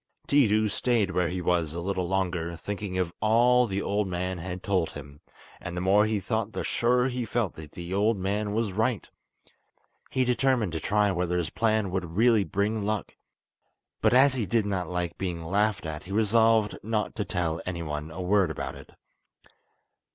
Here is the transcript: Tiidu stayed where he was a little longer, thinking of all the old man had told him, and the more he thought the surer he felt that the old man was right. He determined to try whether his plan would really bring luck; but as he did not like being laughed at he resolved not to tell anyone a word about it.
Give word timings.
Tiidu 0.27 0.67
stayed 0.67 1.11
where 1.11 1.29
he 1.29 1.41
was 1.43 1.75
a 1.75 1.79
little 1.79 2.07
longer, 2.07 2.57
thinking 2.57 2.97
of 2.97 3.13
all 3.19 3.67
the 3.67 3.83
old 3.83 4.07
man 4.07 4.39
had 4.39 4.63
told 4.63 4.89
him, 4.93 5.21
and 5.59 5.77
the 5.77 5.81
more 5.81 6.07
he 6.07 6.19
thought 6.19 6.53
the 6.53 6.63
surer 6.63 7.07
he 7.07 7.23
felt 7.23 7.53
that 7.53 7.73
the 7.73 7.93
old 7.93 8.17
man 8.17 8.51
was 8.51 8.71
right. 8.71 9.07
He 10.09 10.25
determined 10.25 10.71
to 10.71 10.79
try 10.79 11.11
whether 11.11 11.37
his 11.37 11.51
plan 11.51 11.91
would 11.91 12.17
really 12.17 12.43
bring 12.43 12.83
luck; 12.83 13.15
but 14.01 14.11
as 14.11 14.33
he 14.33 14.47
did 14.47 14.65
not 14.65 14.89
like 14.89 15.19
being 15.19 15.45
laughed 15.45 15.85
at 15.85 16.05
he 16.05 16.11
resolved 16.11 16.79
not 16.81 17.13
to 17.13 17.23
tell 17.23 17.61
anyone 17.67 18.09
a 18.09 18.21
word 18.23 18.49
about 18.49 18.73
it. 18.73 18.95